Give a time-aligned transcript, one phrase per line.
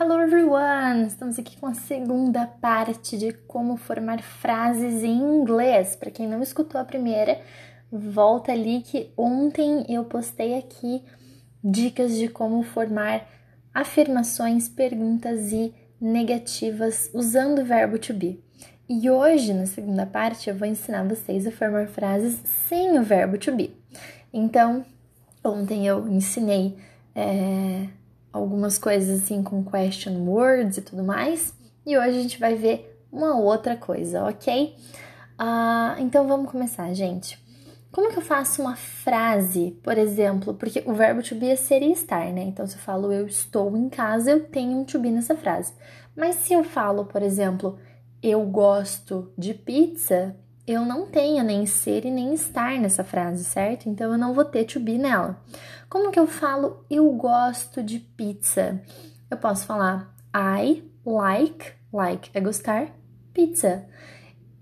[0.00, 1.08] Hello everyone!
[1.08, 5.96] Estamos aqui com a segunda parte de como formar frases em inglês.
[5.96, 7.40] Para quem não escutou a primeira,
[7.90, 11.02] volta ali que ontem eu postei aqui
[11.64, 13.26] dicas de como formar
[13.74, 18.40] afirmações, perguntas e negativas usando o verbo to be.
[18.88, 23.36] E hoje, na segunda parte, eu vou ensinar vocês a formar frases sem o verbo
[23.36, 23.74] to be.
[24.32, 24.86] Então,
[25.42, 26.78] ontem eu ensinei
[27.16, 27.88] é,
[28.32, 31.54] algumas coisas assim com question words e tudo mais.
[31.86, 34.74] E hoje a gente vai ver uma outra coisa, ok?
[35.40, 37.38] Uh, então vamos começar, gente.
[37.90, 40.52] Como que eu faço uma frase, por exemplo?
[40.52, 42.42] Porque o verbo to be é ser e estar, né?
[42.42, 45.72] Então, se eu falo eu estou em casa, eu tenho um to be nessa frase.
[46.14, 47.78] Mas se eu falo, por exemplo,
[48.22, 50.36] eu gosto de pizza,
[50.68, 53.88] eu não tenho nem ser e nem estar nessa frase, certo?
[53.88, 55.40] Então eu não vou ter to be nela.
[55.88, 58.78] Como que eu falo eu gosto de pizza?
[59.30, 62.88] Eu posso falar I like, like é gostar,
[63.32, 63.86] pizza.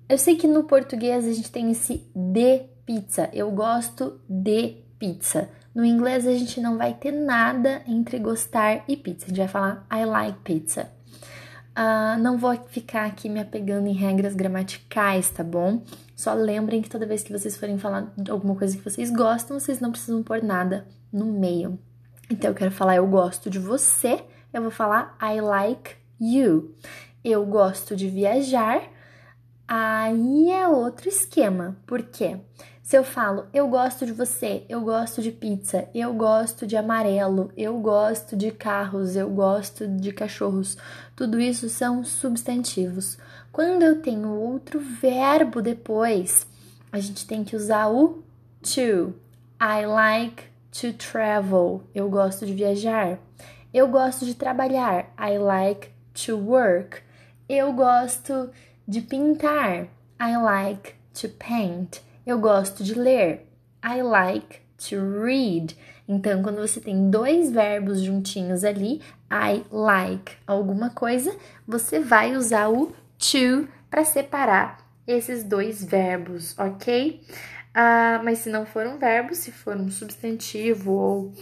[0.09, 3.29] Eu sei que no português a gente tem esse de pizza.
[3.33, 5.49] Eu gosto de pizza.
[5.75, 9.27] No inglês a gente não vai ter nada entre gostar e pizza.
[9.27, 10.96] A gente vai falar I like pizza.
[11.77, 15.83] Uh, não vou ficar aqui me apegando em regras gramaticais, tá bom?
[16.15, 19.79] Só lembrem que toda vez que vocês forem falar alguma coisa que vocês gostam, vocês
[19.79, 21.79] não precisam pôr nada no meio.
[22.31, 24.25] Então, eu quero falar eu gosto de você,
[24.55, 26.75] eu vou falar I like you.
[27.23, 28.83] Eu gosto de viajar,
[29.69, 31.77] aí é outro esquema.
[31.87, 32.39] Por quê?
[32.87, 37.51] Se eu falo eu gosto de você, eu gosto de pizza, eu gosto de amarelo,
[37.57, 40.79] eu gosto de carros, eu gosto de cachorros,
[41.17, 43.17] tudo isso são substantivos.
[43.51, 46.47] Quando eu tenho outro verbo depois,
[46.93, 48.23] a gente tem que usar o
[48.61, 49.15] to.
[49.59, 51.85] I like to travel.
[51.95, 53.19] Eu gosto de viajar.
[53.73, 55.11] Eu gosto de trabalhar.
[55.19, 55.89] I like
[56.27, 57.01] to work.
[57.49, 58.51] Eu gosto
[58.87, 59.85] de pintar.
[60.21, 62.03] I like to paint.
[62.27, 63.47] Eu gosto de ler.
[63.83, 65.75] I like to read.
[66.09, 69.01] Então, quando você tem dois verbos juntinhos ali,
[69.31, 71.35] I like alguma coisa,
[71.67, 77.21] você vai usar o to para separar esses dois verbos, ok?
[77.77, 81.33] Uh, mas se não for um verbo, se for um substantivo ou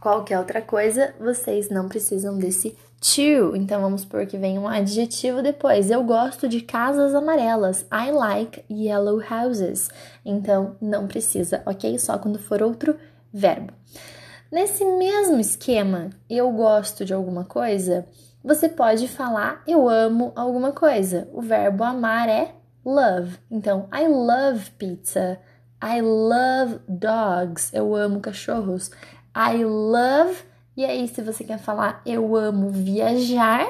[0.00, 3.56] qualquer outra coisa, vocês não precisam desse to.
[3.56, 5.90] Então vamos por que vem um adjetivo depois.
[5.90, 7.84] Eu gosto de casas amarelas.
[7.92, 9.90] I like yellow houses.
[10.24, 11.98] Então não precisa, ok?
[11.98, 12.96] Só quando for outro
[13.32, 13.72] verbo.
[14.50, 18.06] Nesse mesmo esquema, eu gosto de alguma coisa,
[18.42, 21.28] você pode falar eu amo alguma coisa.
[21.32, 22.54] O verbo amar é
[22.84, 23.38] love.
[23.50, 25.38] Então, I love pizza.
[25.82, 27.70] I love dogs.
[27.72, 28.90] Eu amo cachorros.
[29.36, 30.42] I love.
[30.76, 33.68] E aí, se você quer falar eu amo viajar,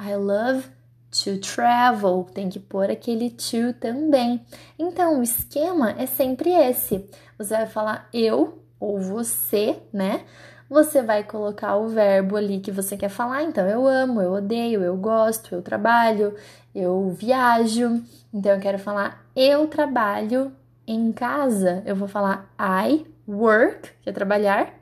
[0.00, 0.68] I love
[1.10, 2.26] to travel.
[2.34, 4.44] Tem que pôr aquele to também.
[4.78, 7.08] Então, o esquema é sempre esse.
[7.38, 10.24] Você vai falar eu ou você, né?
[10.68, 13.42] Você vai colocar o verbo ali que você quer falar.
[13.42, 16.34] Então, eu amo, eu odeio, eu gosto, eu trabalho,
[16.74, 18.02] eu viajo.
[18.32, 20.52] Então, eu quero falar eu trabalho
[20.86, 21.82] em casa.
[21.86, 24.74] Eu vou falar I work, que é trabalhar,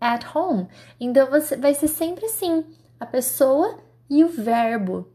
[0.00, 0.68] at home.
[1.00, 2.64] Então você vai ser sempre assim,
[3.00, 3.78] a pessoa
[4.08, 5.08] e o verbo.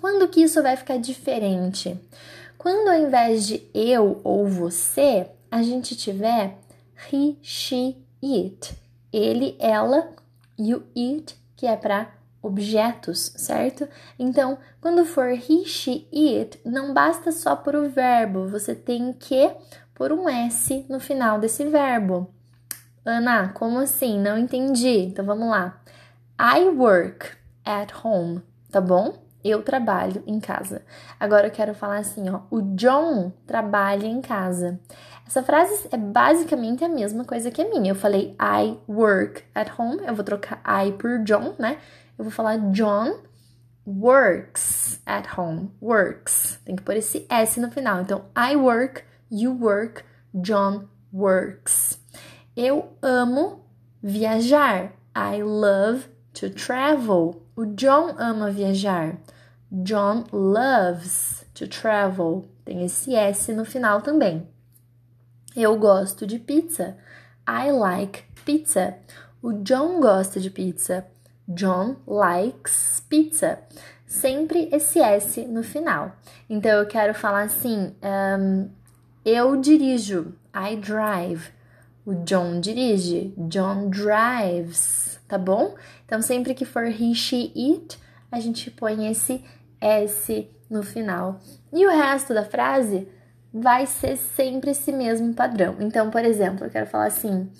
[0.00, 1.98] Quando que isso vai ficar diferente?
[2.56, 6.56] Quando ao invés de eu ou você, a gente tiver
[7.12, 8.76] he, she, it.
[9.12, 10.10] Ele, ela
[10.58, 12.10] e o it, que é para
[12.42, 13.88] objetos, certo?
[14.18, 19.50] Então, quando for he, she, it, não basta só por o verbo, você tem que
[19.94, 22.32] pôr um S no final desse verbo.
[23.04, 24.20] Ana, como assim?
[24.20, 24.98] Não entendi.
[24.98, 25.80] Então vamos lá.
[26.38, 27.30] I work
[27.64, 29.14] at home, tá bom?
[29.42, 30.82] Eu trabalho em casa.
[31.18, 32.42] Agora eu quero falar assim, ó.
[32.50, 34.78] O John trabalha em casa.
[35.28, 37.90] Essa frase é basicamente a mesma coisa que a minha.
[37.90, 40.00] Eu falei I work at home.
[40.06, 41.76] Eu vou trocar I por John, né?
[42.18, 43.18] Eu vou falar John
[43.86, 45.70] works at home.
[45.82, 46.58] Works.
[46.64, 48.00] Tem que pôr esse S no final.
[48.00, 50.02] Então, I work, you work,
[50.32, 52.00] John works.
[52.56, 53.66] Eu amo
[54.02, 54.94] viajar.
[55.14, 56.06] I love
[56.40, 57.42] to travel.
[57.54, 59.18] O John ama viajar.
[59.70, 62.48] John loves to travel.
[62.64, 64.48] Tem esse S no final também.
[65.60, 66.96] Eu gosto de pizza.
[67.44, 68.96] I like pizza.
[69.42, 71.04] O John gosta de pizza.
[71.48, 73.58] John likes pizza.
[74.06, 76.12] Sempre esse S no final.
[76.48, 78.70] Então eu quero falar assim: um,
[79.24, 80.32] eu dirijo.
[80.54, 81.50] I drive.
[82.06, 83.34] O John dirige.
[83.36, 85.74] John drives, tá bom?
[86.06, 87.98] Então, sempre que for he, she, it,
[88.30, 89.44] a gente põe esse
[89.80, 91.40] S no final.
[91.72, 93.08] E o resto da frase
[93.52, 95.76] vai ser sempre esse mesmo padrão.
[95.80, 97.50] Então, por exemplo, eu quero falar assim: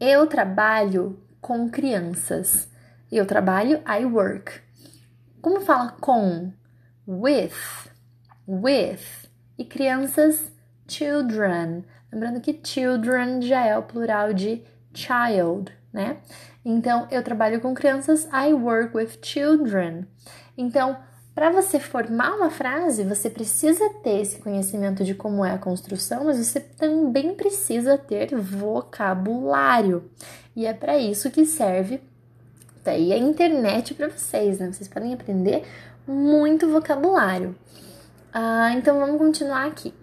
[0.00, 2.68] eu trabalho com crianças.
[3.10, 4.52] Eu trabalho, I work.
[5.40, 6.52] Como fala com?
[7.06, 7.52] With.
[8.48, 9.28] With.
[9.58, 10.50] E crianças,
[10.88, 11.84] children.
[12.10, 14.62] Lembrando que children já é o plural de
[14.94, 16.18] child, né?
[16.64, 20.06] Então, eu trabalho com crianças, I work with children.
[20.56, 20.96] Então,
[21.34, 26.24] para você formar uma frase, você precisa ter esse conhecimento de como é a construção,
[26.24, 30.10] mas você também precisa ter vocabulário.
[30.54, 32.02] E é para isso que serve
[32.84, 34.70] daí a internet para vocês, né?
[34.70, 35.64] Vocês podem aprender
[36.06, 37.56] muito vocabulário.
[38.32, 39.94] Ah, então vamos continuar aqui.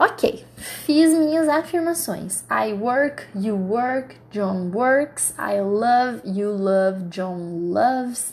[0.00, 2.44] Ok, fiz minhas afirmações.
[2.48, 5.34] I work, you work, John works.
[5.38, 8.32] I love, you love, John loves.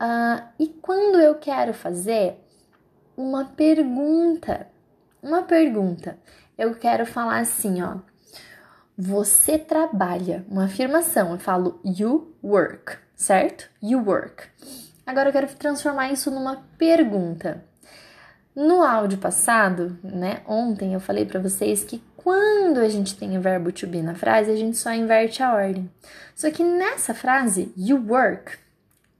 [0.00, 2.36] Uh, e quando eu quero fazer
[3.16, 4.66] uma pergunta,
[5.22, 6.18] uma pergunta,
[6.56, 7.98] eu quero falar assim, ó.
[8.96, 13.68] Você trabalha, uma afirmação, eu falo you work, certo?
[13.82, 14.44] You work.
[15.06, 17.64] Agora eu quero transformar isso numa pergunta.
[18.54, 23.40] No áudio passado, né, ontem eu falei para vocês que quando a gente tem o
[23.40, 25.90] verbo to be na frase, a gente só inverte a ordem.
[26.34, 28.58] Só que nessa frase, you work,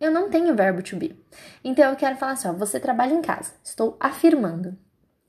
[0.00, 1.22] eu não tenho verbo to be.
[1.62, 3.52] Então eu quero falar assim, ó, você trabalha em casa.
[3.62, 4.76] Estou afirmando.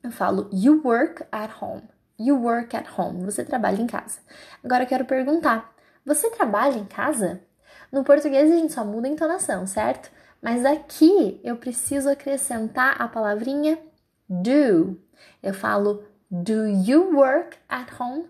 [0.02, 1.84] Eu falo you work at home.
[2.18, 3.24] You work at home.
[3.26, 4.20] Você trabalha em casa.
[4.64, 5.74] Agora eu quero perguntar:
[6.06, 7.42] você trabalha em casa?
[7.92, 10.10] No português a gente só muda a entonação, certo?
[10.42, 13.78] Mas aqui eu preciso acrescentar a palavrinha
[14.28, 15.00] do.
[15.44, 18.26] Eu falo do you work at home?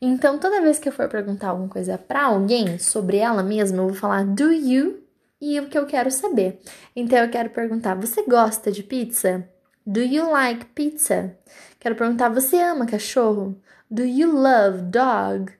[0.00, 3.88] Então, toda vez que eu for perguntar alguma coisa para alguém sobre ela mesma, eu
[3.88, 5.01] vou falar do you
[5.42, 6.60] e o que eu quero saber.
[6.94, 9.46] Então eu quero perguntar: você gosta de pizza?
[9.84, 11.36] Do you like pizza?
[11.80, 13.60] Quero perguntar: você ama cachorro?
[13.90, 15.52] Do you love dog?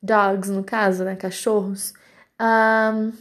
[0.00, 1.16] Dogs, no caso, né?
[1.16, 1.92] Cachorros.
[2.40, 3.12] Um,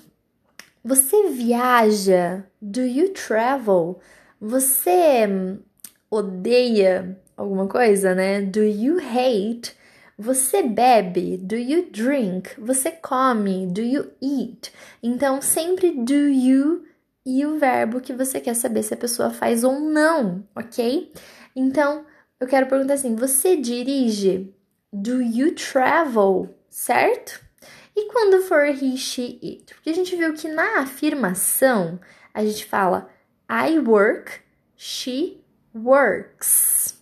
[0.83, 2.45] você viaja?
[2.61, 3.99] Do you travel?
[4.39, 5.57] Você
[6.11, 8.41] odeia alguma coisa, né?
[8.41, 9.75] Do you hate?
[10.17, 11.37] Você bebe?
[11.37, 12.51] Do you drink?
[12.59, 13.67] Você come?
[13.67, 14.71] Do you eat?
[15.01, 16.85] Então, sempre do you
[17.25, 21.11] e o verbo que você quer saber se a pessoa faz ou não, ok?
[21.55, 22.05] Então,
[22.39, 24.53] eu quero perguntar assim: você dirige?
[24.91, 26.53] Do you travel?
[26.69, 27.41] Certo?
[27.95, 29.73] E quando for he, she, it?
[29.73, 31.99] Porque a gente viu que na afirmação
[32.33, 33.09] a gente fala
[33.49, 34.41] I work,
[34.75, 35.41] she
[35.73, 36.92] works.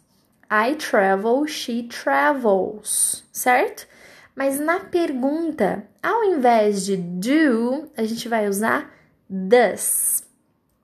[0.53, 3.87] I travel, she travels, certo?
[4.35, 8.93] Mas na pergunta, ao invés de do, a gente vai usar
[9.29, 10.27] does.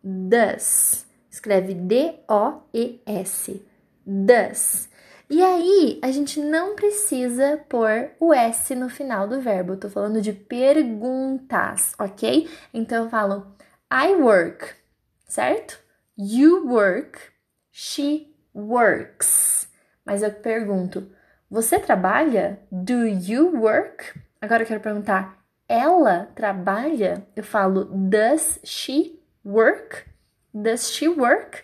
[0.02, 1.06] Does.
[1.30, 3.62] Escreve D-O-E-S.
[4.06, 4.90] Does.
[5.30, 9.74] E aí, a gente não precisa pôr o S no final do verbo.
[9.74, 12.50] Eu tô falando de perguntas, ok?
[12.74, 13.54] Então eu falo
[13.92, 14.74] I work,
[15.28, 15.78] certo?
[16.18, 17.20] You work,
[17.70, 19.70] she works.
[20.04, 21.10] Mas eu pergunto:
[21.50, 22.60] você trabalha?
[22.72, 24.20] Do you work?
[24.42, 25.38] Agora eu quero perguntar:
[25.70, 27.26] ela trabalha?
[27.36, 30.06] Eu falo: does she work?
[30.54, 31.64] Does she work?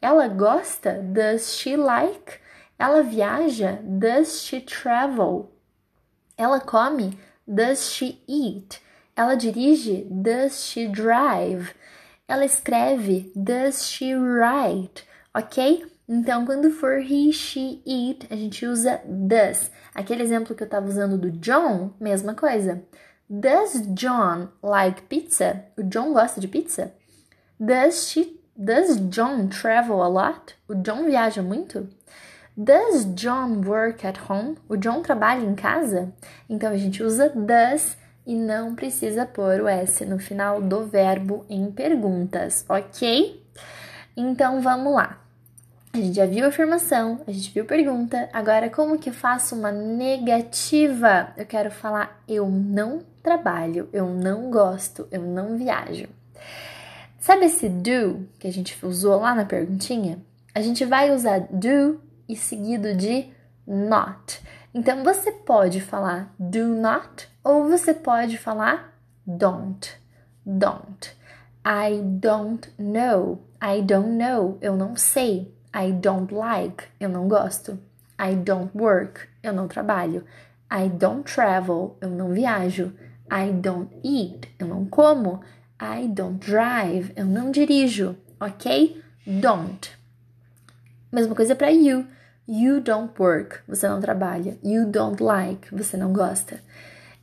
[0.00, 1.00] Ela gosta?
[1.00, 2.40] Does she like?
[2.78, 3.78] Ela viaja?
[3.82, 5.52] Does she travel?
[6.36, 7.16] Ela come?
[7.46, 8.80] Does she eat?
[9.14, 10.06] Ela dirige?
[10.10, 11.74] Does she drive?
[12.26, 13.30] Ela escreve?
[13.36, 15.04] Does she write?
[15.34, 15.84] Ok?
[16.08, 19.70] Então, quando for he, she, it, a gente usa does.
[19.94, 22.82] Aquele exemplo que eu estava usando do John, mesma coisa.
[23.28, 25.64] Does John like pizza?
[25.78, 26.92] O John gosta de pizza?
[27.58, 30.54] Does she Does John travel a lot?
[30.68, 31.88] O John viaja muito?
[32.54, 34.58] Does John work at home?
[34.68, 36.12] O John trabalha em casa?
[36.50, 41.46] Então a gente usa does e não precisa pôr o S no final do verbo
[41.48, 43.42] em perguntas, ok?
[44.14, 45.21] Então vamos lá.
[45.94, 48.26] A gente já viu afirmação, a gente viu pergunta.
[48.32, 51.34] Agora, como que eu faço uma negativa?
[51.36, 56.08] Eu quero falar eu não trabalho, eu não gosto, eu não viajo.
[57.20, 60.18] Sabe esse do que a gente usou lá na perguntinha?
[60.54, 63.28] A gente vai usar do e seguido de
[63.66, 64.40] not.
[64.72, 69.92] Então você pode falar do not ou você pode falar don't.
[70.46, 71.14] Don't.
[71.62, 73.42] I don't know.
[73.62, 74.56] I don't know.
[74.62, 75.52] Eu não sei.
[75.74, 77.78] I don't like, eu não gosto.
[78.20, 80.24] I don't work, eu não trabalho.
[80.70, 82.92] I don't travel, eu não viajo.
[83.30, 85.40] I don't eat, eu não como.
[85.80, 89.02] I don't drive, eu não dirijo, ok?
[89.26, 89.90] Don't.
[91.10, 92.06] Mesma coisa para you.
[92.46, 94.58] You don't work, você não trabalha.
[94.62, 96.60] You don't like, você não gosta.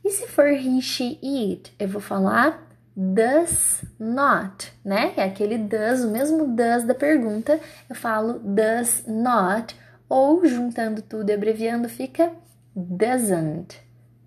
[0.04, 5.12] E se for he, she, it, eu vou falar does not, né?
[5.16, 7.60] É aquele does, o mesmo does da pergunta.
[7.88, 9.76] Eu falo does not,
[10.08, 12.32] ou juntando tudo e abreviando fica
[12.74, 13.80] doesn't.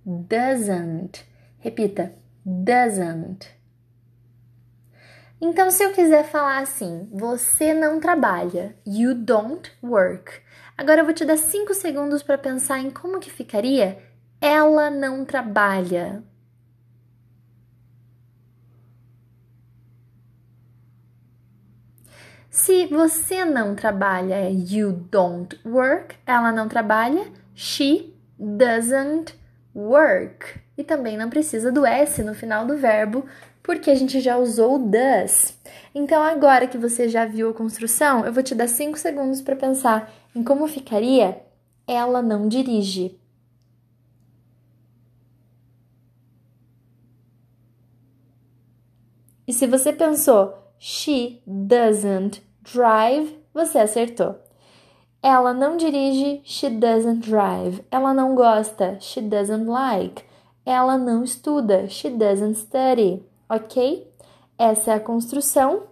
[0.05, 1.25] Doesn't.
[1.59, 2.13] Repita,
[2.45, 3.47] doesn't.
[5.39, 10.31] Então, se eu quiser falar assim, você não trabalha, you don't work.
[10.77, 13.97] Agora eu vou te dar 5 segundos para pensar em como que ficaria
[14.43, 16.21] ela não trabalha.
[22.53, 29.35] Se você não trabalha é you don't work, ela não trabalha, she doesn't
[29.75, 30.61] work.
[30.77, 33.25] E também não precisa do S no final do verbo,
[33.63, 35.57] porque a gente já usou o does.
[35.95, 39.55] Então, agora que você já viu a construção, eu vou te dar 5 segundos para
[39.55, 41.41] pensar em como ficaria
[41.87, 43.19] ela não dirige.
[49.47, 54.35] E se você pensou she doesn't drive, você acertou.
[55.21, 57.85] Ela não dirige, she doesn't drive.
[57.89, 60.23] Ela não gosta, she doesn't like.
[60.65, 63.23] Ela não estuda, she doesn't study
[63.53, 64.11] ok?
[64.57, 65.83] Essa é a construção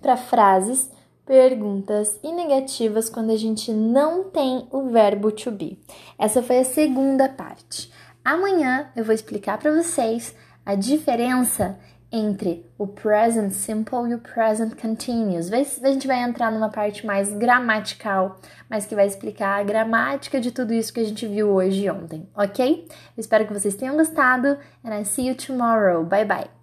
[0.00, 0.90] para frases,
[1.24, 5.78] perguntas e negativas quando a gente não tem o verbo to be.
[6.18, 7.90] Essa foi a segunda parte.
[8.24, 11.78] Amanhã eu vou explicar para vocês a diferença
[12.10, 15.52] entre o present simple e o present continuous.
[15.52, 18.38] A gente vai entrar numa parte mais gramatical,
[18.68, 21.90] mas que vai explicar a gramática de tudo isso que a gente viu hoje e
[21.90, 22.86] ontem, ok?
[23.16, 26.04] Eu espero que vocês tenham gostado and I see you tomorrow.
[26.04, 26.57] Bye bye.